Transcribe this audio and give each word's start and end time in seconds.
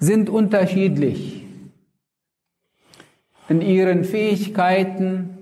sind 0.00 0.30
unterschiedlich 0.30 1.44
in 3.48 3.60
ihren 3.60 4.04
Fähigkeiten, 4.04 5.38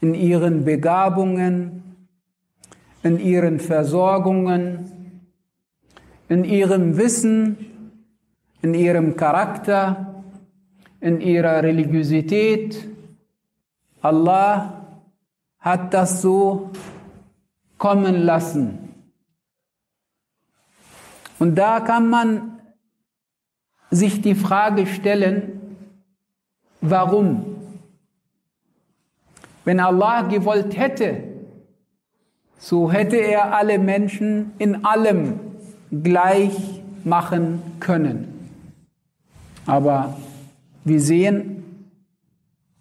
in 0.00 0.14
ihren 0.14 0.64
Begabungen, 0.64 1.82
in 3.02 3.18
ihren 3.18 3.60
Versorgungen, 3.60 4.90
in 6.28 6.44
ihrem 6.44 6.96
Wissen, 6.96 7.90
in 8.62 8.74
ihrem 8.74 9.16
Charakter, 9.16 10.24
in 11.00 11.20
ihrer 11.20 11.62
Religiosität. 11.62 12.88
Allah 14.00 14.86
hat 15.58 15.92
das 15.92 16.22
so 16.22 16.70
kommen 17.76 18.22
lassen. 18.22 18.78
Und 21.38 21.56
da 21.56 21.80
kann 21.80 22.08
man 22.08 22.53
sich 23.94 24.20
die 24.20 24.34
Frage 24.34 24.86
stellen, 24.86 25.60
warum? 26.80 27.44
Wenn 29.64 29.80
Allah 29.80 30.22
gewollt 30.22 30.76
hätte, 30.76 31.22
so 32.58 32.90
hätte 32.90 33.16
er 33.16 33.54
alle 33.54 33.78
Menschen 33.78 34.52
in 34.58 34.84
allem 34.84 35.40
gleich 35.90 36.82
machen 37.04 37.62
können. 37.80 38.48
Aber 39.66 40.16
wir 40.84 41.00
sehen, 41.00 41.90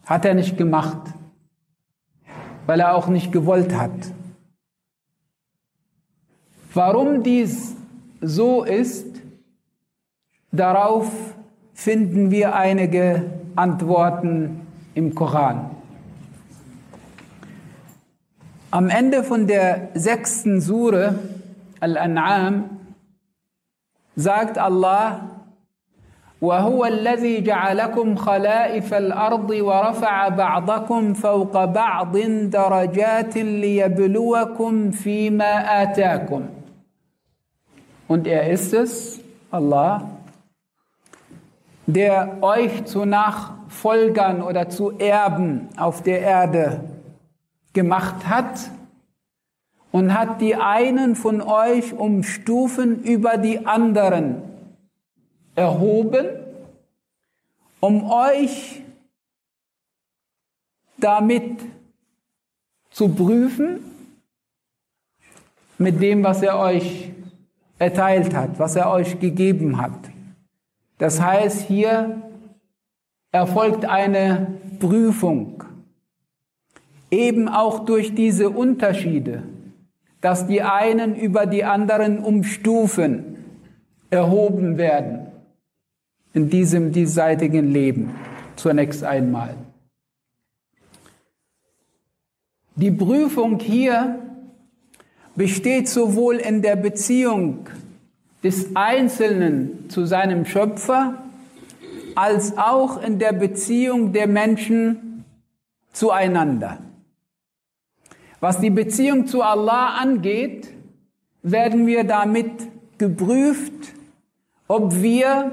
hat 0.05 0.25
er 0.25 0.33
nicht 0.33 0.57
gemacht, 0.57 0.97
weil 2.65 2.79
er 2.79 2.95
auch 2.95 3.07
nicht 3.07 3.31
gewollt 3.31 3.73
hat. 3.73 3.91
Warum 6.73 7.23
dies 7.23 7.75
so 8.19 8.63
ist, 8.63 9.22
Darauf 10.52 11.10
finden 11.74 12.30
wir 12.30 12.54
einige 12.54 13.24
Antworten 13.54 14.66
im 14.94 15.14
Koran. 15.14 15.70
Am 18.70 18.88
Ende 18.88 19.22
von 19.22 19.46
der 19.46 19.88
sechsten 19.94 20.60
Sure 20.60 21.18
Al-An'am 21.80 22.64
sagt 24.16 24.58
Allah, 24.58 25.38
وهو 26.40 26.84
الذي 26.84 27.40
جعلكم 27.40 28.16
خلائف 28.16 28.94
الارض 28.94 29.50
ورفع 29.50 30.28
بعضكم 30.28 31.14
فوق 31.14 31.64
بعض 31.64 32.16
درجات 32.42 33.36
ليبلوكم 33.36 34.90
فيما 34.90 35.82
اتاكم 35.82 36.42
und 38.08 38.26
er 38.26 38.50
ist 38.50 38.72
es 38.72 39.20
Allah 39.50 40.18
der 41.85 42.41
euch 42.41 42.85
zu 42.85 43.05
Nachfolgern 43.05 44.41
oder 44.41 44.69
zu 44.69 44.91
Erben 44.91 45.67
auf 45.77 46.01
der 46.01 46.21
Erde 46.21 46.83
gemacht 47.73 48.27
hat 48.27 48.71
und 49.91 50.13
hat 50.17 50.41
die 50.41 50.55
einen 50.55 51.15
von 51.15 51.41
euch 51.41 51.93
um 51.93 52.23
Stufen 52.23 53.03
über 53.03 53.37
die 53.37 53.65
anderen 53.65 54.41
erhoben, 55.55 56.27
um 57.79 58.09
euch 58.09 58.81
damit 60.97 61.59
zu 62.89 63.09
prüfen, 63.09 63.79
mit 65.77 66.01
dem, 66.01 66.23
was 66.23 66.41
er 66.41 66.59
euch 66.59 67.11
erteilt 67.77 68.33
hat, 68.33 68.57
was 68.57 68.75
er 68.75 68.89
euch 68.89 69.19
gegeben 69.19 69.81
hat. 69.81 70.12
Das 70.97 71.21
heißt, 71.21 71.67
hier 71.67 72.21
erfolgt 73.31 73.85
eine 73.85 74.59
Prüfung, 74.79 75.63
eben 77.09 77.49
auch 77.49 77.85
durch 77.85 78.15
diese 78.15 78.49
Unterschiede, 78.49 79.43
dass 80.21 80.47
die 80.47 80.61
einen 80.61 81.15
über 81.15 81.45
die 81.45 81.63
anderen 81.63 82.19
um 82.19 82.43
Stufen 82.43 83.37
erhoben 84.09 84.77
werden 84.77 85.27
in 86.33 86.49
diesem 86.49 86.91
diesseitigen 86.91 87.71
Leben, 87.71 88.15
zunächst 88.55 89.03
einmal. 89.03 89.55
Die 92.75 92.91
Prüfung 92.91 93.59
hier 93.59 94.19
besteht 95.35 95.87
sowohl 95.87 96.37
in 96.37 96.61
der 96.61 96.75
Beziehung 96.75 97.67
des 98.43 98.75
Einzelnen 98.75 99.89
zu 99.89 100.05
seinem 100.05 100.45
Schöpfer 100.45 101.23
als 102.15 102.57
auch 102.57 103.01
in 103.01 103.17
der 103.19 103.33
Beziehung 103.33 104.13
der 104.13 104.27
Menschen 104.27 105.25
zueinander. 105.93 106.79
Was 108.39 108.59
die 108.59 108.69
Beziehung 108.69 109.25
zu 109.27 109.41
Allah 109.41 109.95
angeht, 109.99 110.69
werden 111.41 111.87
wir 111.87 112.03
damit 112.03 112.51
geprüft, 112.97 113.93
ob 114.67 115.01
wir, 115.01 115.51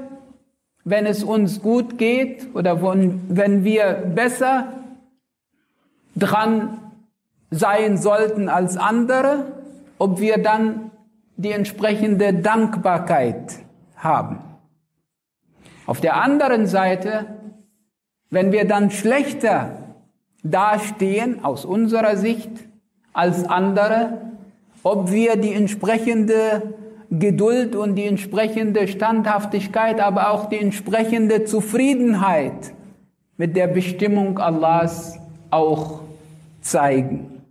wenn 0.83 1.05
es 1.05 1.23
uns 1.23 1.61
gut 1.61 1.97
geht 1.97 2.53
oder 2.53 2.81
wenn 2.81 3.63
wir 3.63 3.93
besser 4.13 4.67
dran 6.15 6.79
sein 7.49 7.97
sollten 7.97 8.49
als 8.49 8.77
andere, 8.77 9.45
ob 9.97 10.19
wir 10.19 10.37
dann 10.37 10.90
die 11.37 11.51
entsprechende 11.51 12.33
Dankbarkeit 12.33 13.59
haben. 13.95 14.39
Auf 15.85 15.99
der 15.99 16.21
anderen 16.21 16.67
Seite, 16.67 17.25
wenn 18.29 18.51
wir 18.51 18.65
dann 18.65 18.91
schlechter 18.91 19.77
dastehen 20.43 21.43
aus 21.43 21.65
unserer 21.65 22.17
Sicht 22.17 22.51
als 23.13 23.45
andere, 23.45 24.21
ob 24.83 25.11
wir 25.11 25.35
die 25.35 25.53
entsprechende 25.53 26.75
Geduld 27.11 27.75
und 27.75 27.95
die 27.95 28.05
entsprechende 28.05 28.87
Standhaftigkeit, 28.87 29.99
aber 29.99 30.31
auch 30.31 30.45
die 30.47 30.59
entsprechende 30.59 31.43
Zufriedenheit 31.43 32.73
mit 33.37 33.55
der 33.55 33.67
Bestimmung 33.67 34.39
Allahs 34.39 35.19
auch 35.49 36.01
zeigen. 36.61 37.43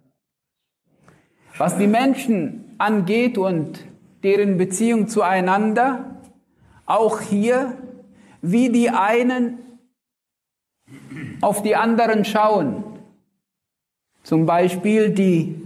Was 1.59 1.77
die 1.77 1.87
Menschen 1.87 2.60
angeht 2.81 3.39
und 3.39 3.85
deren 4.23 4.57
Beziehung 4.57 5.09
zueinander, 5.09 6.17
auch 6.87 7.21
hier, 7.21 7.77
wie 8.43 8.71
die 8.71 8.91
einen 8.91 9.59
auf 11.41 11.63
die 11.63 11.77
anderen 11.77 12.25
schauen. 12.25 12.85
Zum 14.23 14.47
Beispiel 14.47 15.11
die 15.11 15.61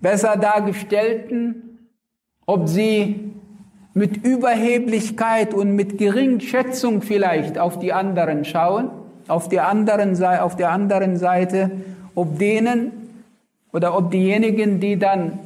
besser 0.00 0.36
dargestellten, 0.36 1.78
ob 2.46 2.68
sie 2.68 3.32
mit 3.94 4.24
Überheblichkeit 4.24 5.54
und 5.54 5.74
mit 5.74 5.98
Geringschätzung 5.98 7.02
vielleicht 7.02 7.58
auf 7.58 7.78
die 7.78 7.92
anderen 7.92 8.44
schauen, 8.44 8.90
auf 9.26 9.48
der 9.48 9.68
anderen, 9.68 10.22
auf 10.22 10.54
der 10.54 10.70
anderen 10.70 11.16
Seite, 11.16 11.70
ob 12.14 12.38
denen 12.38 12.92
oder 13.72 13.96
ob 13.96 14.10
diejenigen, 14.10 14.80
die 14.80 14.98
dann 14.98 15.38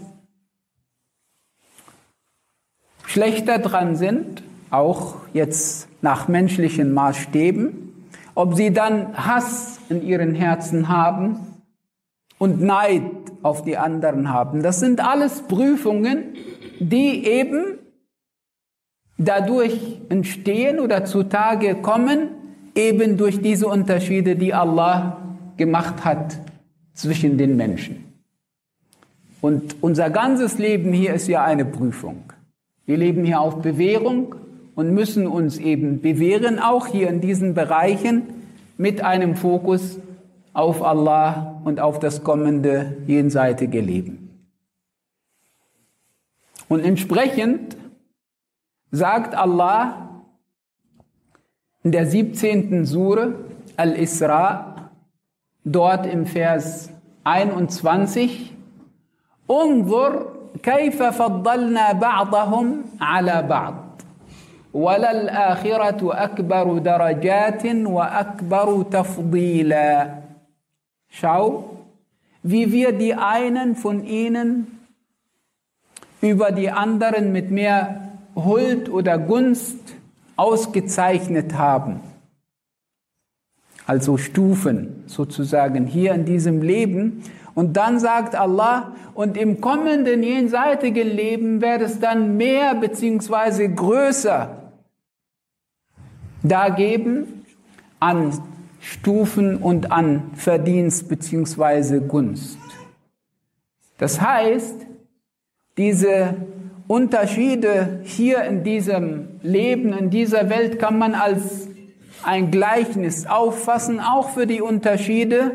schlechter 3.11 3.59
dran 3.59 3.97
sind, 3.97 4.43
auch 4.71 5.17
jetzt 5.33 5.89
nach 6.01 6.29
menschlichen 6.29 6.93
Maßstäben, 6.95 8.07
ob 8.37 8.55
sie 8.55 8.73
dann 8.73 9.17
Hass 9.17 9.81
in 9.89 10.07
ihren 10.07 10.35
Herzen 10.35 10.89
haben 10.89 11.41
und 12.39 12.63
Neid 12.63 13.03
auf 13.43 13.65
die 13.65 13.77
anderen 13.77 14.33
haben. 14.33 14.63
Das 14.63 14.79
sind 14.79 15.05
alles 15.05 15.43
Prüfungen, 15.43 16.35
die 16.79 17.27
eben 17.27 17.79
dadurch 19.19 20.01
entstehen 20.09 20.79
oder 20.79 21.05
zutage 21.05 21.75
kommen, 21.75 22.29
eben 22.77 23.17
durch 23.17 23.43
diese 23.43 23.67
Unterschiede, 23.67 24.37
die 24.37 24.55
Allah 24.55 25.21
gemacht 25.57 26.05
hat 26.05 26.39
zwischen 26.95 27.37
den 27.39 27.57
Menschen. 27.57 28.05
Und 29.41 29.77
unser 29.81 30.11
ganzes 30.11 30.59
Leben 30.59 30.93
hier 30.93 31.15
ist 31.15 31.27
ja 31.27 31.43
eine 31.43 31.65
Prüfung. 31.65 32.23
Wir 32.91 32.97
leben 32.97 33.25
hier 33.25 33.41
auf 33.41 33.63
Bewährung 33.63 34.35
und 34.75 34.93
müssen 34.93 35.29
uns 35.29 35.59
eben 35.59 36.01
bewähren, 36.01 36.59
auch 36.59 36.89
hier 36.89 37.09
in 37.09 37.21
diesen 37.21 37.55
Bereichen 37.55 38.25
mit 38.79 39.01
einem 39.01 39.37
Fokus 39.37 40.01
auf 40.55 40.83
Allah 40.83 41.61
und 41.63 41.79
auf 41.79 42.01
das 42.01 42.25
kommende 42.25 42.97
jenseitige 43.07 43.81
Leben. 43.81 44.41
Und 46.67 46.81
entsprechend 46.81 47.77
sagt 48.91 49.37
Allah 49.37 50.25
in 51.85 51.93
der 51.93 52.07
17. 52.07 52.87
Sure 52.87 53.37
Al-Isra, 53.77 54.91
dort 55.63 56.07
im 56.07 56.27
Vers 56.27 56.91
21, 57.23 58.53
انظر 59.52 60.28
كيف 60.64 61.04
فضلنا 61.04 61.92
بعضهم 61.92 62.84
على 63.02 63.44
بعض 63.50 64.02
وللآخرة 64.74 66.24
أكبر 66.24 66.78
درجات 66.78 67.66
وأكبر 67.66 68.84
تفضيلا 68.84 70.26
Schau, 71.08 71.78
wie 72.44 72.74
wir 72.74 72.92
die 72.92 73.16
einen 73.16 73.78
von 73.78 74.04
ihnen 74.04 74.80
über 76.20 76.52
die 76.52 76.72
anderen 76.72 77.32
mit 77.32 77.52
mehr 77.52 78.12
Huld 78.36 78.90
oder 78.90 79.18
Gunst 79.18 79.80
ausgezeichnet 80.36 81.54
haben. 81.54 82.02
Also 83.88 84.18
Stufen 84.18 85.04
sozusagen 85.06 85.86
hier 85.86 86.14
in 86.14 86.26
diesem 86.26 86.62
Leben. 86.62 87.24
und 87.55 87.77
dann 87.77 87.99
sagt 87.99 88.35
Allah, 88.35 88.93
und 89.15 89.37
im 89.37 89.61
kommenden 89.61 90.23
jenseitigen 90.23 91.09
Leben 91.09 91.61
wird 91.61 91.83
es 91.83 92.01
dann 92.01 92.37
mehr 92.37 92.75
beziehungsweise 92.75 93.69
größer 93.69 94.57
da 96.43 96.69
geben 96.71 97.45
an 97.99 98.33
Stufen 98.81 99.59
und 99.59 99.93
an 99.93 100.31
Verdienst 100.35 101.09
beziehungsweise 101.09 102.01
Gunst. 102.01 102.59
Das 103.99 104.21
heißt, 104.21 104.87
diese 105.77 106.35
Unterschiede 106.89 108.01
hier 108.05 108.43
in 108.45 108.65
diesem 108.65 109.29
Leben, 109.43 109.93
in 109.93 110.11
dieser 110.11 110.49
Welt 110.49 110.79
kann 110.79 110.99
man 110.99 111.15
als 111.15 111.69
ein 112.23 112.51
Gleichnis 112.51 113.27
auffassen, 113.27 114.01
auch 114.01 114.31
für 114.31 114.47
die 114.47 114.61
Unterschiede 114.61 115.53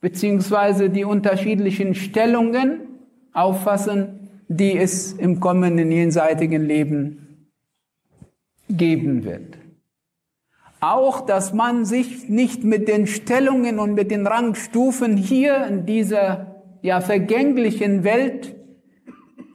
beziehungsweise 0.00 0.90
die 0.90 1.04
unterschiedlichen 1.04 1.94
Stellungen 1.94 2.80
auffassen, 3.32 4.28
die 4.48 4.76
es 4.76 5.12
im 5.12 5.40
kommenden 5.40 5.90
jenseitigen 5.90 6.64
Leben 6.64 7.48
geben 8.68 9.24
wird. 9.24 9.58
Auch, 10.80 11.22
dass 11.22 11.52
man 11.52 11.84
sich 11.84 12.28
nicht 12.28 12.62
mit 12.62 12.86
den 12.86 13.06
Stellungen 13.06 13.78
und 13.78 13.94
mit 13.94 14.10
den 14.10 14.26
Rangstufen 14.26 15.16
hier 15.16 15.66
in 15.66 15.86
dieser 15.86 16.62
ja 16.82 17.00
vergänglichen 17.00 18.04
Welt 18.04 18.54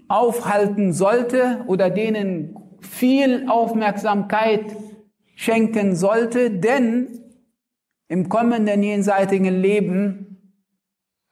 aufhalten 0.10 0.92
sollte 0.92 1.64
oder 1.68 1.90
denen 1.90 2.58
viel 2.82 3.46
Aufmerksamkeit 3.48 4.66
schenken 5.36 5.96
sollte, 5.96 6.52
denn 6.52 7.08
im 8.10 8.28
kommenden 8.28 8.84
jenseitigen 8.84 9.62
Leben, 9.62 10.33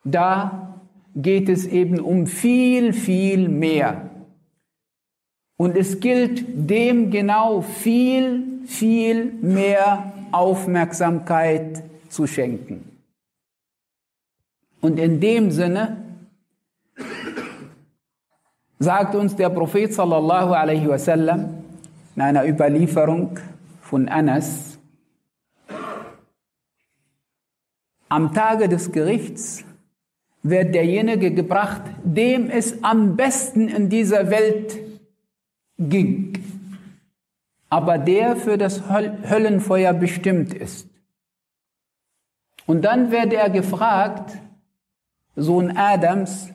da 0.03 0.79
geht 1.15 1.49
es 1.49 1.65
eben 1.65 1.99
um 1.99 2.27
viel, 2.27 2.93
viel 2.93 3.49
mehr. 3.49 4.09
Und 5.57 5.77
es 5.77 5.99
gilt 5.99 6.43
dem 6.47 7.11
genau 7.11 7.61
viel, 7.61 8.65
viel 8.65 9.31
mehr 9.41 10.13
Aufmerksamkeit 10.31 11.83
zu 12.09 12.25
schenken. 12.25 12.91
Und 14.81 14.97
in 14.97 15.19
dem 15.19 15.51
Sinne 15.51 15.97
sagt 18.79 19.13
uns 19.13 19.35
der 19.35 19.49
Prophet 19.49 19.93
sallallahu 19.93 20.53
alaihi 20.53 20.87
wasallam 20.87 21.63
in 22.15 22.21
einer 22.21 22.47
Überlieferung 22.47 23.37
von 23.81 24.07
Anas, 24.09 24.79
am 28.09 28.33
Tage 28.33 28.67
des 28.67 28.91
Gerichts 28.91 29.63
wird 30.43 30.73
derjenige 30.73 31.31
gebracht, 31.33 31.83
dem 32.03 32.49
es 32.49 32.83
am 32.83 33.15
besten 33.15 33.67
in 33.67 33.89
dieser 33.89 34.29
Welt 34.29 34.79
ging, 35.77 36.33
aber 37.69 37.97
der 37.97 38.35
für 38.35 38.57
das 38.57 38.83
Höllenfeuer 38.89 39.93
bestimmt 39.93 40.53
ist. 40.53 40.87
Und 42.65 42.83
dann 42.83 43.11
wird 43.11 43.33
er 43.33 43.49
gefragt, 43.49 44.37
Sohn 45.35 45.75
Adams, 45.75 46.49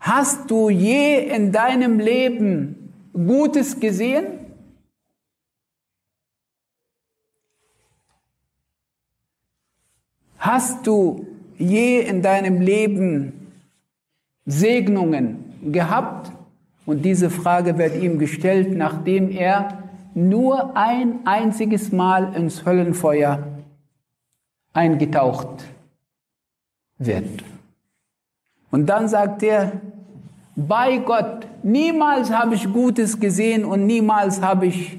hast 0.00 0.50
du 0.50 0.70
je 0.70 1.18
in 1.18 1.52
deinem 1.52 1.98
Leben 1.98 2.92
Gutes 3.12 3.80
gesehen? 3.80 4.26
Hast 10.38 10.86
du 10.86 11.26
je 11.58 12.00
in 12.00 12.22
deinem 12.22 12.60
Leben 12.60 13.32
Segnungen 14.44 15.44
gehabt? 15.72 16.32
Und 16.84 17.04
diese 17.04 17.30
Frage 17.30 17.78
wird 17.78 18.00
ihm 18.00 18.18
gestellt, 18.18 18.76
nachdem 18.76 19.30
er 19.30 19.82
nur 20.14 20.76
ein 20.76 21.26
einziges 21.26 21.92
Mal 21.92 22.34
ins 22.34 22.64
Höllenfeuer 22.64 23.42
eingetaucht 24.72 25.64
wird. 26.98 27.42
Und 28.70 28.86
dann 28.86 29.08
sagt 29.08 29.42
er, 29.42 29.72
bei 30.54 30.98
Gott, 30.98 31.46
niemals 31.62 32.30
habe 32.30 32.54
ich 32.54 32.72
Gutes 32.72 33.20
gesehen 33.20 33.64
und 33.64 33.84
niemals 33.84 34.40
habe 34.40 34.66
ich 34.66 34.98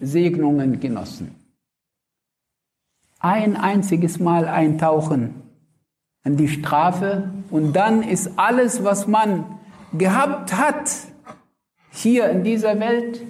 Segnungen 0.00 0.80
genossen. 0.80 1.34
Ein 3.20 3.56
einziges 3.56 4.18
Mal 4.18 4.46
eintauchen 4.46 5.47
in 6.24 6.36
die 6.36 6.48
Strafe 6.48 7.30
und 7.50 7.74
dann 7.74 8.02
ist 8.02 8.32
alles, 8.36 8.84
was 8.84 9.06
man 9.06 9.44
gehabt 9.96 10.56
hat, 10.56 10.90
hier 11.90 12.28
in 12.28 12.44
dieser 12.44 12.78
Welt 12.80 13.22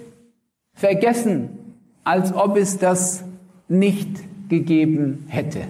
vergessen, 0.73 1.75
als 2.03 2.33
ob 2.33 2.57
es 2.57 2.77
das 2.77 3.23
nicht 3.67 4.09
gegeben 4.49 5.25
hätte. 5.29 5.61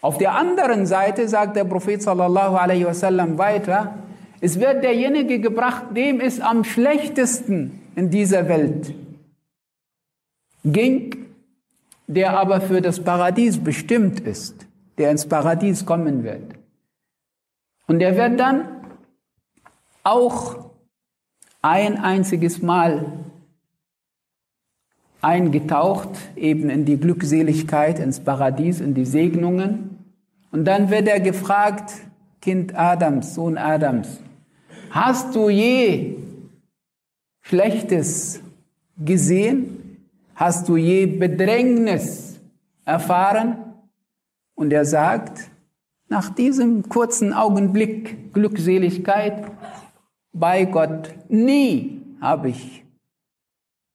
Auf 0.00 0.18
der 0.18 0.34
anderen 0.34 0.86
Seite 0.86 1.28
sagt 1.28 1.56
der 1.56 1.64
Prophet 1.64 2.02
sallallahu 2.02 2.56
alaihi 2.56 2.86
wasallam 2.86 3.36
weiter, 3.38 3.94
es 4.40 4.58
wird 4.58 4.82
derjenige 4.82 5.38
gebracht, 5.40 5.84
dem 5.94 6.20
es 6.20 6.40
am 6.40 6.64
schlechtesten 6.64 7.80
in 7.94 8.08
dieser 8.08 8.48
Welt 8.48 8.94
ging, 10.64 11.26
der 12.06 12.38
aber 12.38 12.60
für 12.60 12.80
das 12.80 13.00
Paradies 13.00 13.58
bestimmt 13.58 14.20
ist, 14.20 14.66
der 15.00 15.10
ins 15.10 15.26
Paradies 15.26 15.86
kommen 15.86 16.22
wird. 16.22 16.54
Und 17.86 18.00
er 18.00 18.16
wird 18.16 18.38
dann 18.38 18.68
auch 20.04 20.70
ein 21.62 21.96
einziges 21.96 22.62
Mal 22.62 23.06
eingetaucht, 25.22 26.10
eben 26.36 26.70
in 26.70 26.84
die 26.84 26.98
Glückseligkeit, 26.98 27.98
ins 27.98 28.20
Paradies, 28.20 28.80
in 28.80 28.94
die 28.94 29.04
Segnungen. 29.04 29.98
Und 30.52 30.66
dann 30.66 30.90
wird 30.90 31.08
er 31.08 31.20
gefragt, 31.20 31.92
Kind 32.40 32.76
Adams, 32.78 33.34
Sohn 33.34 33.58
Adams, 33.58 34.20
hast 34.90 35.34
du 35.34 35.48
je 35.48 36.16
Schlechtes 37.42 38.40
gesehen? 38.98 40.06
Hast 40.34 40.68
du 40.68 40.76
je 40.76 41.06
Bedrängnis 41.06 42.40
erfahren? 42.84 43.69
Und 44.60 44.74
er 44.74 44.84
sagt, 44.84 45.50
nach 46.10 46.28
diesem 46.34 46.86
kurzen 46.90 47.32
Augenblick 47.32 48.34
Glückseligkeit, 48.34 49.50
bei 50.34 50.66
Gott, 50.66 51.14
nie 51.30 52.02
habe 52.20 52.50
ich 52.50 52.84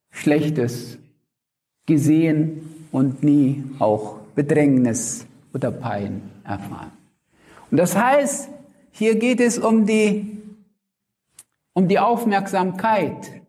Schlechtes 0.10 0.98
gesehen 1.86 2.88
und 2.92 3.22
nie 3.22 3.64
auch 3.78 4.22
Bedrängnis 4.34 5.28
oder 5.54 5.70
Pein 5.70 6.24
erfahren. 6.44 6.94
Und 7.70 7.78
das 7.78 7.96
heißt, 7.96 8.50
hier 8.90 9.20
geht 9.20 9.42
es 9.42 9.60
um 9.60 9.86
die, 9.86 10.42
um 11.74 11.88
die 11.88 12.00
Aufmerksamkeit 12.00 13.40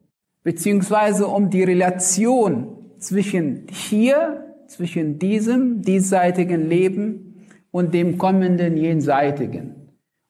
beziehungsweise 0.43 1.29
um 1.29 1.49
die 1.49 1.65
Relation 1.65 2.77
zwischen 2.99 3.69
hier, 3.71 4.46
zwischen 4.69 5.19
diesem 5.19 5.83
diesseitigen 5.83 6.69
Leben 6.69 7.47
und 7.71 7.95
dem 7.95 8.19
kommenden 8.19 8.77
jenseitigen. 8.77 9.75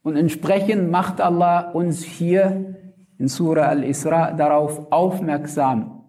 Und 0.02 0.16
entsprechend 0.16 0.90
macht 0.90 1.20
Allah 1.20 1.70
uns 1.70 2.04
hier 2.04 2.76
in 3.18 3.28
Surah 3.28 3.68
Al-Isra 3.68 4.32
darauf 4.32 4.92
aufmerksam, 4.92 6.04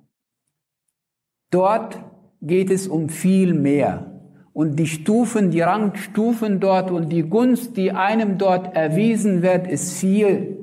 dort 1.52 1.98
geht 2.42 2.70
es 2.70 2.88
um 2.88 3.10
viel 3.10 3.54
mehr. 3.54 4.22
Und 4.54 4.78
die 4.78 4.88
Stufen, 4.88 5.52
die 5.52 5.62
Rangstufen 5.62 6.60
dort 6.60 6.92
und 6.92 7.10
die 7.10 7.24
Gunst, 7.24 7.78
die 7.78 7.92
einem 7.92 8.38
dort 8.38 8.76
erwiesen 8.76 9.42
wird, 9.42 9.68
ist 9.68 9.94
viel 9.94 10.58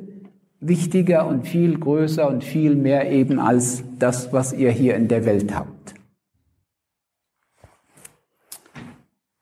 wichtiger 0.61 1.26
und 1.26 1.47
viel 1.47 1.78
größer 1.78 2.28
und 2.28 2.42
viel 2.42 2.75
mehr 2.75 3.11
eben 3.11 3.38
als 3.38 3.85
das, 3.99 4.33
was 4.33 4.52
ihr 4.52 4.71
hier 4.71 4.97
in 4.97 5.09
der 5.09 5.25
Welt 5.25 5.54
habt. 5.54 5.74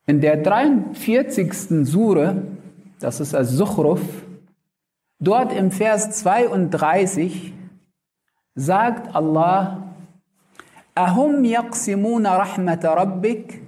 In 0.07 0.21
der 0.21 0.37
43. 0.37 1.87
Sure, 1.87 2.43
das 3.01 3.21
ist 3.21 3.35
als 3.35 3.51
Suchruf, 3.51 4.01
dort 5.21 5.53
im 5.53 5.71
Vers 5.71 6.11
32 6.23 7.53
sagt 8.55 9.15
Allah, 9.15 9.95
Ahum 10.95 11.45
yaqsimuna 11.45 12.37
rahmat 12.37 12.85
rabbik 12.85 13.63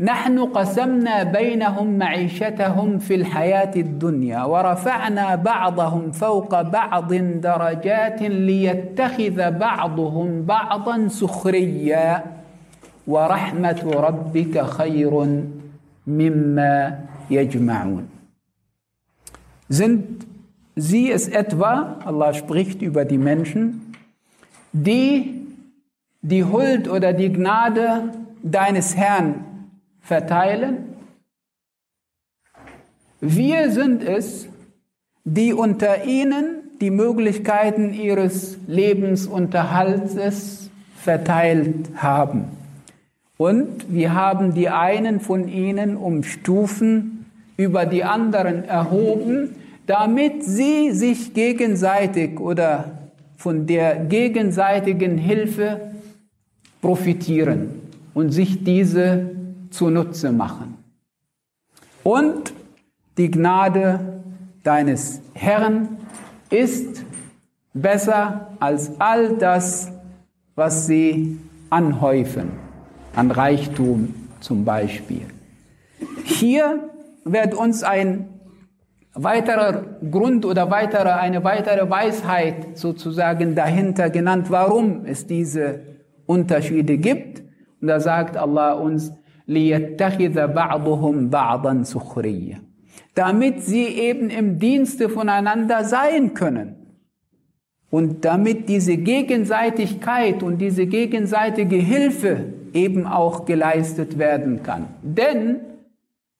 نحن 0.00 0.38
قسمنا 0.38 1.22
بينهم 1.22 1.98
معيشتهم 1.98 2.98
في 2.98 3.14
الحياة 3.14 3.70
الدنيا 3.76 4.44
ورفعنا 4.44 5.34
بعضهم 5.34 6.10
فوق 6.10 6.62
بعض 6.62 7.14
درجات 7.14 8.22
ليتخذ 8.22 9.50
بعضهم 9.50 10.42
بعضا 10.42 11.08
سخريا 11.08 12.41
ورحمة 13.07 13.91
ربك 13.95 14.61
خير 14.61 15.43
مما 16.07 16.99
يجمعون 17.29 18.07
Sind 19.69 20.25
sie 20.77 21.11
es 21.11 21.27
etwa, 21.27 21.99
Allah 22.05 22.33
spricht 22.33 22.81
über 22.81 23.03
die 23.03 23.17
Menschen, 23.17 23.93
die 24.71 25.45
die 26.21 26.45
Huld 26.45 26.87
oder 26.87 27.11
die 27.13 27.33
Gnade 27.33 28.13
deines 28.43 28.95
Herrn 28.95 29.43
verteilen. 29.99 30.95
Wir 33.19 33.71
sind 33.71 34.03
es, 34.03 34.47
die 35.25 35.53
unter 35.53 36.05
ihnen 36.05 36.61
die 36.79 36.91
Möglichkeiten 36.91 37.93
ihres 37.93 38.57
Lebensunterhaltes 38.67 40.69
verteilt 40.95 41.89
haben. 41.95 42.45
Und 43.42 43.92
wir 43.92 44.14
haben 44.14 44.54
die 44.54 44.68
einen 44.68 45.18
von 45.18 45.48
ihnen 45.48 45.96
um 45.96 46.22
Stufen 46.22 47.26
über 47.56 47.86
die 47.86 48.04
anderen 48.04 48.62
erhoben, 48.62 49.56
damit 49.84 50.44
sie 50.44 50.92
sich 50.92 51.34
gegenseitig 51.34 52.38
oder 52.38 53.08
von 53.36 53.66
der 53.66 53.96
gegenseitigen 53.96 55.18
Hilfe 55.18 55.80
profitieren 56.80 57.80
und 58.14 58.30
sich 58.30 58.62
diese 58.62 59.32
zunutze 59.70 60.30
machen. 60.30 60.76
Und 62.04 62.52
die 63.18 63.28
Gnade 63.28 64.22
deines 64.62 65.20
Herrn 65.34 65.88
ist 66.48 67.04
besser 67.74 68.52
als 68.60 69.00
all 69.00 69.36
das, 69.36 69.90
was 70.54 70.86
sie 70.86 71.40
anhäufen, 71.70 72.61
an 73.15 73.31
Reichtum 73.31 74.13
zum 74.39 74.65
Beispiel. 74.65 75.25
Hier 76.23 76.89
wird 77.25 77.53
uns 77.53 77.83
ein 77.83 78.29
weiterer 79.13 79.83
Grund 80.11 80.45
oder 80.45 80.69
weitere, 80.69 81.09
eine 81.09 81.43
weitere 81.43 81.89
Weisheit 81.89 82.77
sozusagen 82.77 83.55
dahinter 83.55 84.09
genannt, 84.09 84.47
warum 84.49 85.05
es 85.05 85.25
diese 85.25 85.79
Unterschiede 86.25 86.97
gibt. 86.97 87.41
Und 87.81 87.87
da 87.87 87.99
sagt 87.99 88.37
Allah 88.37 88.73
uns, 88.73 89.11
لِيَتَّخِذَ 89.47 90.47
بَعْضُهُمْ 90.53 91.29
بَعْضًا 91.29 91.83
سُخْرِيًّا 91.83 92.57
Damit 93.15 93.63
sie 93.63 93.85
eben 93.85 94.29
im 94.29 94.59
Dienste 94.59 95.09
voneinander 95.09 95.83
sein 95.83 96.33
können. 96.33 96.75
Und 97.89 98.25
damit 98.25 98.67
diese 98.67 98.97
Gegenseitigkeit 98.97 100.43
und 100.43 100.59
diese 100.59 100.85
gegenseitige 100.85 101.77
Hilfe 101.77 102.53
eben 102.74 103.06
auch 103.06 103.44
geleistet 103.44 104.18
werden 104.18 104.62
kann. 104.62 104.86
Denn 105.02 105.60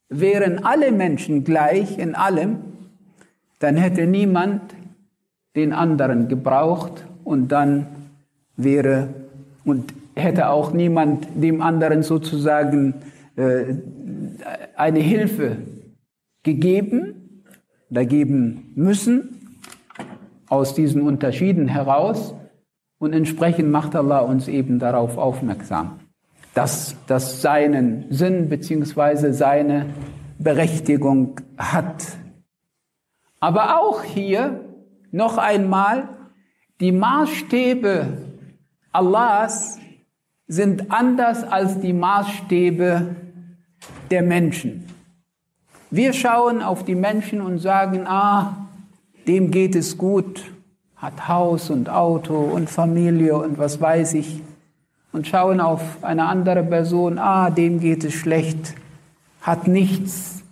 wären 0.08 0.64
alle 0.64 0.92
Menschen 0.92 1.44
gleich 1.44 1.98
in 1.98 2.14
allem, 2.14 2.58
dann 3.58 3.76
hätte 3.76 4.06
niemand 4.06 4.60
den 5.54 5.72
anderen 5.72 6.28
gebraucht 6.28 7.04
und 7.24 7.48
dann 7.48 7.86
wäre 8.56 9.08
und 9.64 9.92
hätte 10.14 10.48
auch 10.48 10.72
niemand 10.72 11.26
dem 11.34 11.62
anderen 11.62 12.02
sozusagen 12.02 12.94
äh, 13.36 13.74
eine 14.76 14.98
Hilfe 14.98 15.58
gegeben 16.42 17.44
oder 17.90 18.04
geben 18.04 18.72
müssen 18.74 19.56
aus 20.48 20.74
diesen 20.74 21.02
Unterschieden 21.02 21.68
heraus. 21.68 22.34
Und 22.98 23.14
entsprechend 23.14 23.70
macht 23.70 23.96
Allah 23.96 24.20
uns 24.20 24.48
eben 24.48 24.78
darauf 24.78 25.18
aufmerksam, 25.18 25.98
dass 26.54 26.96
das 27.06 27.40
seinen 27.40 28.06
Sinn 28.10 28.48
bzw. 28.48 29.32
seine 29.32 29.86
Berechtigung 30.38 31.40
hat. 31.56 32.04
Aber 33.40 33.80
auch 33.80 34.02
hier 34.02 34.60
noch 35.10 35.38
einmal 35.38 36.08
die 36.80 36.92
Maßstäbe 36.92 38.06
Allahs 38.92 39.78
sind 40.46 40.90
anders 40.90 41.44
als 41.44 41.80
die 41.80 41.92
Maßstäbe 41.92 43.16
der 44.10 44.22
Menschen. 44.22 44.84
Wir 45.90 46.12
schauen 46.12 46.62
auf 46.62 46.84
die 46.84 46.94
Menschen 46.94 47.40
und 47.40 47.58
sagen, 47.58 48.06
ah, 48.06 48.68
dem 49.26 49.50
geht 49.50 49.74
es 49.74 49.96
gut, 49.96 50.42
hat 50.96 51.28
Haus 51.28 51.70
und 51.70 51.88
Auto 51.88 52.36
und 52.36 52.68
Familie 52.68 53.36
und 53.36 53.58
was 53.58 53.80
weiß 53.80 54.14
ich. 54.14 54.42
Und 55.12 55.26
schauen 55.26 55.60
auf 55.60 56.02
eine 56.02 56.26
andere 56.26 56.62
Person, 56.62 57.18
ah, 57.18 57.50
dem 57.50 57.80
geht 57.80 58.02
es 58.02 58.14
schlecht, 58.14 58.74
hat 59.42 59.68
nichts. 59.68 60.42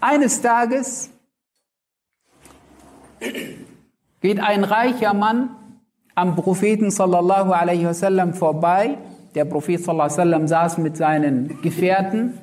Eines 0.00 0.40
Tages 0.40 1.10
geht 4.22 4.40
ein 4.40 4.64
reicher 4.64 5.12
Mann 5.12 5.50
am 6.14 6.36
Propheten 6.36 6.90
sallallahu 6.90 7.52
alaihi 7.52 7.84
wasallam 7.84 8.32
vorbei. 8.34 8.96
Der 9.34 9.44
Prophet 9.44 9.84
sallallahu 9.84 10.06
alaihi 10.06 10.18
wasallam 10.18 10.48
saß 10.48 10.78
mit 10.78 10.96
seinen 10.96 11.60
Gefährten. 11.62 12.38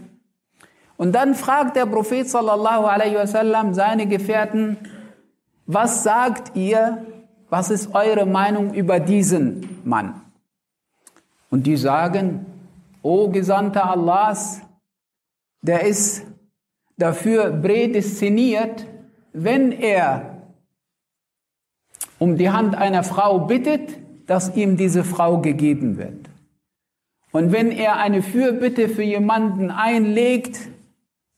Und 0.98 1.14
dann 1.14 1.36
fragt 1.36 1.76
der 1.76 1.86
Prophet 1.86 2.30
sallallahu 2.30 2.86
alaihi 2.86 3.16
wasallam 3.16 3.74
seine 3.74 4.08
Gefährten, 4.08 4.78
was 5.66 6.04
sagt 6.04 6.56
ihr, 6.56 7.06
was 7.50 7.70
ist 7.70 7.94
eure 7.94 8.26
Meinung 8.26 8.74
über 8.74 9.00
diesen 9.00 9.80
Mann? 9.84 10.22
Und 11.50 11.66
die 11.66 11.78
sagen, 11.78 12.46
O 13.02 13.30
Gesandter 13.30 13.90
Allahs, 13.90 14.62
der 15.62 15.86
ist 15.86 16.24
dafür 16.98 17.52
prädestiniert, 17.52 18.86
wenn 19.34 19.72
er 19.72 20.38
um 22.20 22.38
die 22.38 22.50
Hand 22.50 22.76
einer 22.76 23.04
Frau 23.04 23.40
bittet, 23.40 23.98
dass 24.26 24.56
ihm 24.56 24.78
diese 24.78 25.04
Frau 25.04 25.40
gegeben 25.40 25.98
wird. 25.98 26.30
Und 27.32 27.52
wenn 27.52 27.72
er 27.72 27.98
eine 27.98 28.22
Fürbitte 28.22 28.90
für 28.90 29.04
jemanden 29.04 29.70
einlegt, 29.70 30.60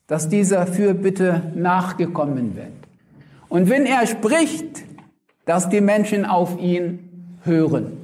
dass 0.07 0.29
dieser 0.29 0.65
Fürbitte 0.65 1.51
nachgekommen 1.55 2.55
wird. 2.55 2.71
Und 3.47 3.69
wenn 3.69 3.85
er 3.85 4.07
spricht, 4.07 4.83
dass 5.45 5.69
die 5.69 5.81
Menschen 5.81 6.25
auf 6.25 6.59
ihn 6.59 7.37
hören. 7.43 7.98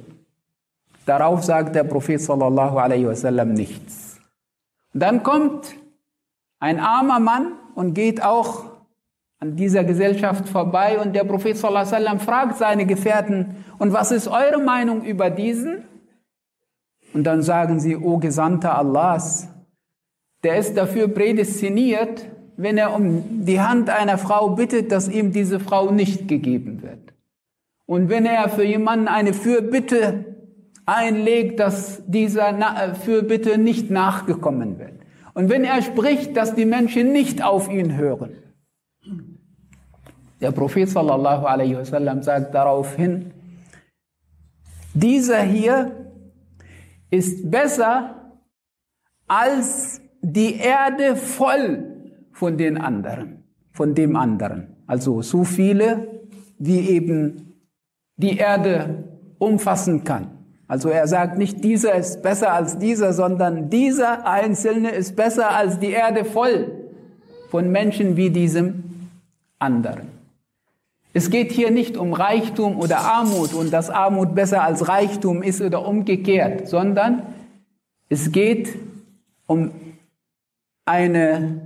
Darauf 1.06 1.44
sagt 1.44 1.74
der 1.74 1.84
Prophet 1.84 2.20
sallallahu 2.20 2.76
alaihi 2.78 3.06
wasallam 3.06 3.52
nichts. 3.52 4.20
Dann 4.92 5.22
kommt 5.22 5.76
ein 6.58 6.80
armer 6.80 7.20
Mann 7.20 7.52
und 7.76 7.94
geht 7.94 8.22
auch 8.22 8.64
an 9.38 9.54
dieser 9.54 9.84
Gesellschaft 9.84 10.48
vorbei 10.48 10.98
und 10.98 11.14
der 11.14 11.24
Prophet 11.24 11.56
sallallahu 11.56 11.86
alaihi 11.86 11.92
wasallam 11.92 12.20
fragt 12.20 12.58
seine 12.58 12.86
Gefährten, 12.86 13.64
und 13.78 13.92
was 13.92 14.10
ist 14.10 14.26
eure 14.26 14.60
Meinung 14.60 15.04
über 15.04 15.30
diesen? 15.30 15.84
Und 17.14 17.24
dann 17.24 17.42
sagen 17.42 17.78
sie, 17.78 17.96
o 17.96 18.16
Gesandter 18.16 18.76
Allahs, 18.76 19.48
der 20.42 20.56
ist 20.56 20.76
dafür 20.76 21.08
prädestiniert, 21.08 22.26
wenn 22.56 22.78
er 22.78 22.94
um 22.94 23.44
die 23.44 23.60
Hand 23.60 23.90
einer 23.90 24.18
Frau 24.18 24.50
bittet, 24.50 24.90
dass 24.90 25.08
ihm 25.08 25.30
diese 25.30 25.60
Frau 25.60 25.92
nicht 25.92 26.26
gegeben 26.26 26.82
wird. 26.82 27.14
Und 27.84 28.08
wenn 28.08 28.26
er 28.26 28.48
für 28.48 28.64
jemanden 28.64 29.08
eine 29.08 29.34
Fürbitte 29.34 30.25
einlegt, 30.86 31.60
dass 31.60 32.02
dieser 32.06 32.48
äh, 32.58 32.94
Fürbitte 32.94 33.58
nicht 33.58 33.90
nachgekommen 33.90 34.78
wird. 34.78 34.94
Und 35.34 35.50
wenn 35.50 35.64
er 35.64 35.82
spricht, 35.82 36.36
dass 36.36 36.54
die 36.54 36.64
Menschen 36.64 37.12
nicht 37.12 37.44
auf 37.44 37.68
ihn 37.68 37.96
hören. 37.96 38.38
Der 40.40 40.52
Prophet 40.52 40.88
sallallahu 40.88 41.44
alaihi 41.44 41.76
wasallam 41.76 42.22
sagt 42.22 42.54
daraufhin, 42.54 43.32
dieser 44.94 45.42
hier 45.42 46.12
ist 47.10 47.50
besser 47.50 48.38
als 49.26 50.00
die 50.22 50.54
Erde 50.56 51.16
voll 51.16 52.14
von 52.32 52.56
den 52.56 52.78
anderen, 52.78 53.44
von 53.72 53.94
dem 53.94 54.16
anderen. 54.16 54.76
Also 54.86 55.22
so 55.22 55.44
viele, 55.44 56.22
wie 56.58 56.80
eben 56.90 57.54
die 58.16 58.36
Erde 58.38 59.04
umfassen 59.38 60.04
kann. 60.04 60.35
Also 60.68 60.88
er 60.88 61.06
sagt 61.06 61.38
nicht, 61.38 61.62
dieser 61.62 61.94
ist 61.94 62.22
besser 62.22 62.52
als 62.52 62.78
dieser, 62.78 63.12
sondern 63.12 63.70
dieser 63.70 64.26
Einzelne 64.26 64.90
ist 64.90 65.14
besser 65.14 65.50
als 65.50 65.78
die 65.78 65.90
Erde 65.90 66.24
voll 66.24 66.72
von 67.50 67.70
Menschen 67.70 68.16
wie 68.16 68.30
diesem 68.30 68.84
anderen. 69.58 70.08
Es 71.12 71.30
geht 71.30 71.52
hier 71.52 71.70
nicht 71.70 71.96
um 71.96 72.12
Reichtum 72.12 72.78
oder 72.78 72.98
Armut 72.98 73.54
und 73.54 73.72
dass 73.72 73.88
Armut 73.88 74.34
besser 74.34 74.62
als 74.62 74.88
Reichtum 74.88 75.42
ist 75.42 75.62
oder 75.62 75.86
umgekehrt, 75.86 76.68
sondern 76.68 77.22
es 78.08 78.32
geht 78.32 78.74
um 79.46 79.70
eine 80.84 81.60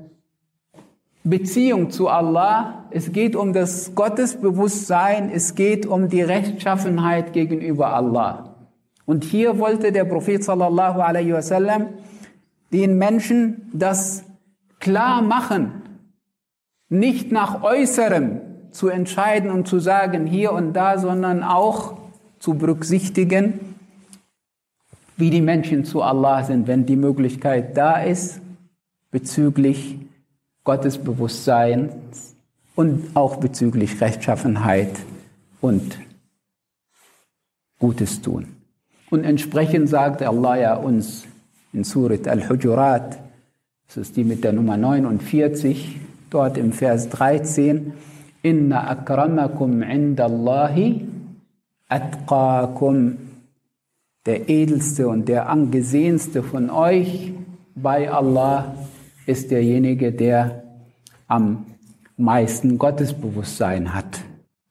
Beziehung 1.24 1.90
zu 1.90 2.08
Allah, 2.08 2.84
es 2.90 3.12
geht 3.12 3.34
um 3.34 3.52
das 3.52 3.94
Gottesbewusstsein, 3.94 5.30
es 5.30 5.54
geht 5.54 5.84
um 5.84 6.08
die 6.08 6.22
Rechtschaffenheit 6.22 7.32
gegenüber 7.32 7.94
Allah. 7.94 8.49
Und 9.10 9.24
hier 9.24 9.58
wollte 9.58 9.90
der 9.90 10.04
Prophet 10.04 10.44
sallallahu 10.44 11.00
alaihi 11.00 11.32
wasallam 11.32 11.88
den 12.72 12.96
Menschen 12.96 13.68
das 13.72 14.22
klar 14.78 15.20
machen, 15.20 15.82
nicht 16.88 17.32
nach 17.32 17.64
Äußerem 17.64 18.40
zu 18.70 18.86
entscheiden 18.86 19.50
und 19.50 19.66
zu 19.66 19.80
sagen 19.80 20.26
hier 20.26 20.52
und 20.52 20.74
da, 20.74 20.96
sondern 20.96 21.42
auch 21.42 21.98
zu 22.38 22.54
berücksichtigen, 22.54 23.74
wie 25.16 25.30
die 25.30 25.42
Menschen 25.42 25.84
zu 25.84 26.02
Allah 26.02 26.44
sind, 26.44 26.68
wenn 26.68 26.86
die 26.86 26.94
Möglichkeit 26.94 27.76
da 27.76 28.00
ist, 28.00 28.40
bezüglich 29.10 29.98
Gottesbewusstseins 30.62 32.36
und 32.76 33.10
auch 33.14 33.38
bezüglich 33.38 34.00
Rechtschaffenheit 34.00 35.00
und 35.60 35.98
Gutes 37.80 38.22
tun. 38.22 38.59
Und 39.10 39.24
entsprechend 39.24 39.88
sagt 39.88 40.22
Allah 40.22 40.56
ja 40.56 40.74
uns 40.74 41.24
in 41.72 41.84
Surat 41.84 42.26
Al-Hujurat, 42.28 43.18
das 43.88 43.96
ist 43.96 44.16
die 44.16 44.24
mit 44.24 44.44
der 44.44 44.52
Nummer 44.52 44.76
49, 44.76 46.00
dort 46.30 46.56
im 46.56 46.72
Vers 46.72 47.08
13, 47.08 47.92
Inna 48.42 48.88
akramakum 48.88 49.82
indallahi 49.82 51.06
atqakum. 51.88 53.18
Der 54.26 54.48
edelste 54.48 55.08
und 55.08 55.28
der 55.28 55.48
angesehenste 55.48 56.42
von 56.42 56.70
euch 56.70 57.32
bei 57.74 58.10
Allah 58.10 58.74
ist 59.26 59.50
derjenige, 59.50 60.12
der 60.12 60.62
am 61.26 61.66
meisten 62.16 62.78
Gottesbewusstsein 62.78 63.94
hat, 63.94 64.20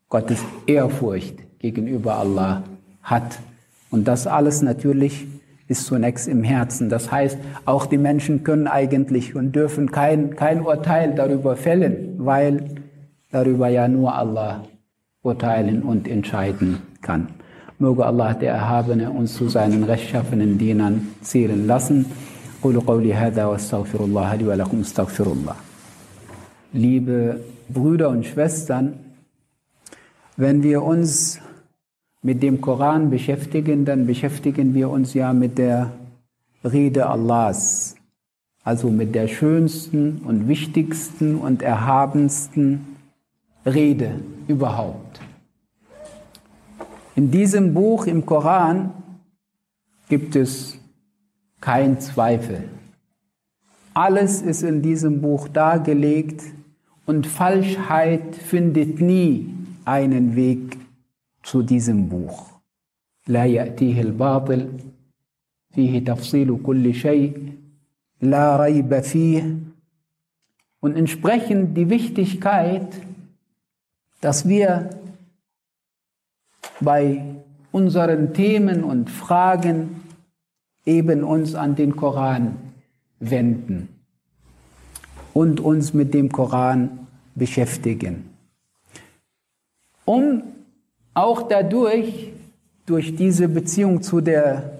Gottes 0.07 0.39
Ehrfurcht 0.65 1.35
gegenüber 1.59 2.17
Allah 2.17 2.63
hat. 3.01 3.39
Und 3.91 4.07
das 4.07 4.27
alles 4.27 4.61
natürlich 4.61 5.27
ist 5.67 5.85
zunächst 5.85 6.27
im 6.27 6.43
Herzen. 6.43 6.89
Das 6.89 7.11
heißt, 7.11 7.37
auch 7.65 7.85
die 7.85 7.97
Menschen 7.97 8.43
können 8.43 8.67
eigentlich 8.67 9.35
und 9.35 9.55
dürfen 9.55 9.91
kein, 9.91 10.35
kein 10.35 10.61
Urteil 10.61 11.13
darüber 11.15 11.55
fällen, 11.55 12.15
weil 12.17 12.65
darüber 13.31 13.67
ja 13.69 13.87
nur 13.87 14.15
Allah 14.15 14.63
urteilen 15.21 15.83
und 15.83 16.07
entscheiden 16.07 16.79
kann. 17.01 17.27
Möge 17.77 18.05
Allah 18.05 18.33
der 18.33 18.53
Erhabene 18.53 19.11
uns 19.11 19.35
zu 19.35 19.47
seinen 19.47 19.83
rechtschaffenen 19.83 20.57
Dienern 20.57 21.09
zählen 21.21 21.65
lassen. 21.67 22.07
Liebe 26.73 27.39
Brüder 27.69 28.09
und 28.09 28.25
Schwestern, 28.25 28.99
wenn 30.35 30.63
wir 30.63 30.83
uns 30.83 31.39
mit 32.21 32.43
dem 32.43 32.61
Koran 32.61 33.09
beschäftigen, 33.09 33.85
dann 33.85 34.05
beschäftigen 34.05 34.73
wir 34.73 34.89
uns 34.89 35.13
ja 35.13 35.33
mit 35.33 35.57
der 35.57 35.91
Rede 36.63 37.09
Allahs, 37.09 37.95
also 38.63 38.89
mit 38.89 39.15
der 39.15 39.27
schönsten 39.27 40.19
und 40.25 40.47
wichtigsten 40.47 41.35
und 41.35 41.61
erhabensten 41.61 42.97
Rede 43.65 44.19
überhaupt. 44.47 45.21
In 47.15 47.31
diesem 47.31 47.73
Buch 47.73 48.05
im 48.05 48.25
Koran 48.25 48.91
gibt 50.09 50.35
es 50.35 50.77
kein 51.61 51.99
Zweifel. 51.99 52.63
Alles 53.93 54.41
ist 54.41 54.63
in 54.63 54.81
diesem 54.81 55.21
Buch 55.21 55.47
dargelegt 55.47 56.43
und 57.05 57.27
Falschheit 57.27 58.35
findet 58.35 59.01
nie 59.01 59.53
einen 59.85 60.35
Weg 60.35 60.78
zu 61.48 61.62
diesem 61.62 62.08
Buch. 62.08 62.54
لا 63.28 63.44
يأتيه 63.44 64.00
الباطل 64.00 64.68
فيه 65.74 66.04
تفصيل 66.04 66.58
كل 66.62 66.94
شيء 66.94 67.52
لا 68.20 68.56
ريب 68.56 69.00
فيه 69.00 69.56
und 70.80 70.96
entsprechend 70.96 71.78
die 71.78 71.88
Wichtigkeit, 71.88 73.00
dass 74.20 74.46
wir 74.46 74.90
bei 76.80 77.24
unseren 77.72 78.34
Themen 78.34 78.84
und 78.84 79.08
Fragen 79.08 80.02
eben 80.84 81.24
uns 81.24 81.54
an 81.54 81.74
den 81.74 81.96
Koran 81.96 82.56
wenden 83.18 83.88
und 85.32 85.58
uns 85.58 85.94
mit 85.94 86.12
dem 86.12 86.30
Koran 86.30 87.06
beschäftigen, 87.34 88.28
um 90.04 90.42
auch 91.19 91.43
dadurch, 91.43 92.31
durch 92.85 93.15
diese 93.15 93.47
Beziehung 93.47 94.01
zu, 94.01 94.21
der, 94.21 94.79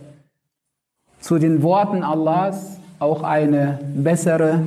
zu 1.19 1.37
den 1.37 1.61
Worten 1.61 2.03
Allahs, 2.03 2.77
auch 2.97 3.23
eine 3.23 3.79
bessere 3.95 4.65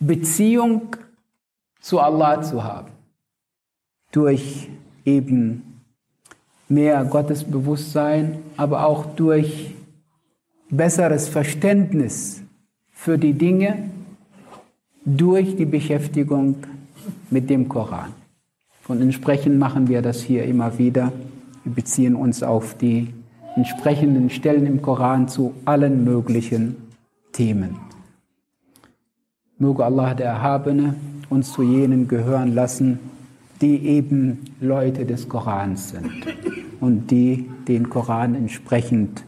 Beziehung 0.00 0.96
zu 1.80 2.00
Allah 2.00 2.42
zu 2.42 2.64
haben. 2.64 2.90
Durch 4.10 4.68
eben 5.04 5.82
mehr 6.68 7.04
Gottesbewusstsein, 7.04 8.38
aber 8.56 8.86
auch 8.86 9.06
durch 9.14 9.74
besseres 10.70 11.28
Verständnis 11.28 12.42
für 12.90 13.18
die 13.18 13.34
Dinge 13.34 13.90
durch 15.04 15.56
die 15.56 15.64
Beschäftigung 15.64 16.56
mit 17.30 17.50
dem 17.50 17.68
Koran. 17.68 18.21
Und 18.88 19.00
entsprechend 19.00 19.58
machen 19.58 19.88
wir 19.88 20.02
das 20.02 20.22
hier 20.22 20.44
immer 20.44 20.78
wieder. 20.78 21.12
Wir 21.64 21.72
beziehen 21.72 22.16
uns 22.16 22.42
auf 22.42 22.76
die 22.76 23.08
entsprechenden 23.56 24.30
Stellen 24.30 24.66
im 24.66 24.82
Koran 24.82 25.28
zu 25.28 25.54
allen 25.64 26.04
möglichen 26.04 26.76
Themen. 27.32 27.76
Möge 29.58 29.84
Allah 29.84 30.14
der 30.14 30.26
Erhabene 30.26 30.94
uns 31.30 31.52
zu 31.52 31.62
jenen 31.62 32.08
gehören 32.08 32.54
lassen, 32.54 32.98
die 33.60 33.86
eben 33.86 34.40
Leute 34.60 35.06
des 35.06 35.28
Korans 35.28 35.90
sind 35.90 36.10
und 36.80 37.10
die 37.10 37.48
den 37.68 37.88
Koran 37.88 38.34
entsprechend 38.34 39.24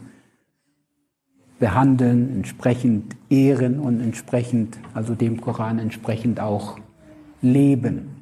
behandeln, 1.57 2.31
entsprechend 2.33 3.15
ehren 3.29 3.79
und 3.79 4.01
entsprechend, 4.01 4.77
also 4.93 5.15
dem 5.15 5.39
Koran 5.39 5.79
entsprechend 5.79 6.41
auch 6.41 6.77
leben. 7.41 8.14